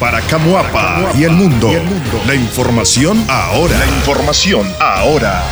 [0.00, 1.70] Para Camuapa, y, el mundo.
[2.26, 3.78] La información ahora.
[3.78, 5.42] La información ahora.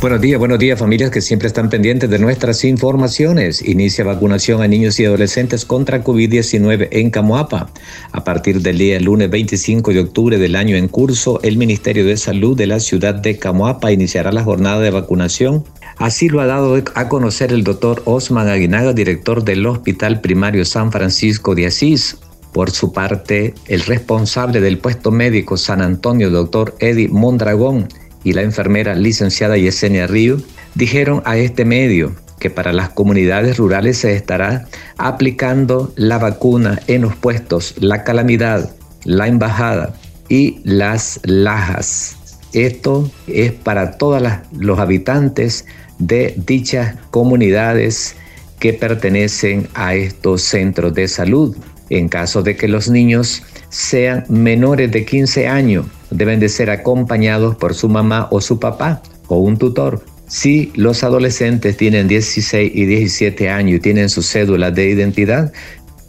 [0.00, 3.66] Buenos días, buenos días familias que siempre están pendientes de nuestras informaciones.
[3.66, 7.68] Inicia vacunación a niños y adolescentes contra COVID-19 en Camuapa.
[8.12, 12.16] A partir del día lunes 25 de octubre del año en curso, el Ministerio de
[12.16, 15.64] Salud de la ciudad de Camuapa iniciará la jornada de vacunación.
[15.96, 20.92] Así lo ha dado a conocer el doctor Osman Aguinaga, director del Hospital Primario San
[20.92, 22.18] Francisco de Asís.
[22.56, 27.86] Por su parte, el responsable del puesto médico San Antonio, doctor Eddie Mondragón,
[28.24, 30.38] y la enfermera licenciada Yesenia Río
[30.74, 37.02] dijeron a este medio que para las comunidades rurales se estará aplicando la vacuna en
[37.02, 39.94] los puestos La Calamidad, La Embajada
[40.30, 42.40] y Las Lajas.
[42.54, 45.66] Esto es para todos los habitantes
[45.98, 48.16] de dichas comunidades
[48.58, 51.54] que pertenecen a estos centros de salud.
[51.90, 57.56] En caso de que los niños sean menores de 15 años, deben de ser acompañados
[57.56, 60.04] por su mamá o su papá o un tutor.
[60.28, 65.52] Si los adolescentes tienen 16 y 17 años y tienen su cédula de identidad,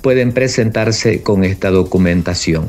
[0.01, 2.65] pueden presentarse con esta documentación.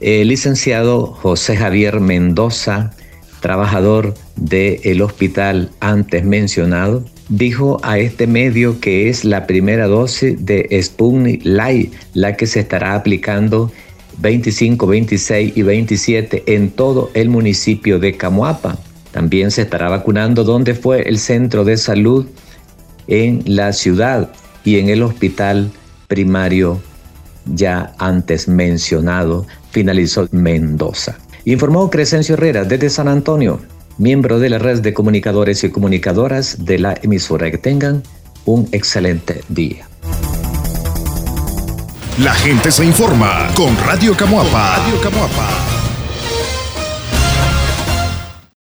[0.00, 2.92] El licenciado José Javier Mendoza,
[3.44, 10.66] trabajador del hospital antes mencionado, dijo a este medio que es la primera dosis de
[10.82, 13.70] Sputnik Light la que se estará aplicando
[14.20, 18.78] 25, 26 y 27 en todo el municipio de Camuapa.
[19.10, 22.24] También se estará vacunando donde fue el centro de salud
[23.08, 24.32] en la ciudad
[24.64, 25.70] y en el hospital
[26.08, 26.80] primario
[27.44, 31.18] ya antes mencionado, finalizó Mendoza.
[31.46, 33.60] Informó Crescencio Herrera desde San Antonio,
[33.98, 37.50] miembro de la red de comunicadores y comunicadoras de la emisora.
[37.50, 38.02] Que tengan
[38.46, 39.86] un excelente día.
[42.18, 44.76] La gente se informa con Radio Camuapa.
[44.78, 45.73] Radio Camuapa.